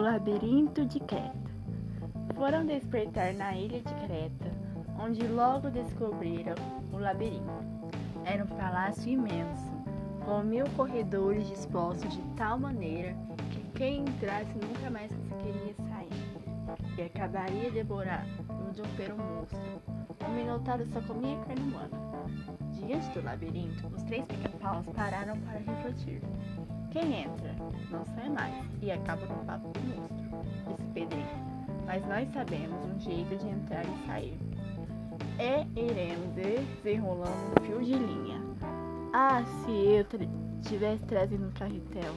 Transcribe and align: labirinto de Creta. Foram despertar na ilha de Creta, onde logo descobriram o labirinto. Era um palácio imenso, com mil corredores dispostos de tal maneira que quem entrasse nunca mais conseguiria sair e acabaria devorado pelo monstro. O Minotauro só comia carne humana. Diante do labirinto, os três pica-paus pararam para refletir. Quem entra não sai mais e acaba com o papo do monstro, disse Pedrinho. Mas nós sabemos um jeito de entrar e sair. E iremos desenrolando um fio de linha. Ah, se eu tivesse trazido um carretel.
labirinto 0.00 0.84
de 0.84 0.98
Creta. 1.00 1.50
Foram 2.34 2.66
despertar 2.66 3.32
na 3.34 3.56
ilha 3.56 3.80
de 3.80 3.94
Creta, 4.06 4.50
onde 4.98 5.26
logo 5.26 5.70
descobriram 5.70 6.54
o 6.92 6.98
labirinto. 6.98 7.64
Era 8.24 8.44
um 8.44 8.48
palácio 8.48 9.12
imenso, 9.12 9.72
com 10.24 10.42
mil 10.42 10.64
corredores 10.76 11.46
dispostos 11.48 12.12
de 12.14 12.22
tal 12.36 12.58
maneira 12.58 13.14
que 13.50 13.78
quem 13.78 14.00
entrasse 14.00 14.52
nunca 14.54 14.90
mais 14.90 15.12
conseguiria 15.12 15.74
sair 15.74 16.98
e 16.98 17.02
acabaria 17.02 17.70
devorado 17.70 18.28
pelo 18.96 19.16
monstro. 19.16 19.60
O 20.26 20.30
Minotauro 20.30 20.86
só 20.86 21.00
comia 21.02 21.36
carne 21.44 21.62
humana. 21.62 22.04
Diante 22.72 23.08
do 23.10 23.22
labirinto, 23.22 23.86
os 23.88 24.02
três 24.02 24.24
pica-paus 24.24 24.86
pararam 24.88 25.38
para 25.40 25.58
refletir. 25.58 26.20
Quem 26.90 27.22
entra 27.22 27.53
não 27.94 28.04
sai 28.14 28.28
mais 28.28 28.54
e 28.82 28.90
acaba 28.90 29.26
com 29.26 29.34
o 29.34 29.44
papo 29.44 29.68
do 29.68 29.80
monstro, 29.80 30.42
disse 30.66 30.82
Pedrinho. 30.92 31.54
Mas 31.86 32.06
nós 32.06 32.28
sabemos 32.32 32.84
um 32.84 32.98
jeito 32.98 33.36
de 33.36 33.48
entrar 33.48 33.84
e 33.84 34.06
sair. 34.06 34.38
E 35.38 35.80
iremos 35.80 36.28
desenrolando 36.34 37.60
um 37.60 37.64
fio 37.64 37.82
de 37.82 37.94
linha. 37.94 38.40
Ah, 39.12 39.44
se 39.44 39.70
eu 39.70 40.04
tivesse 40.62 41.04
trazido 41.04 41.46
um 41.46 41.50
carretel. 41.52 42.14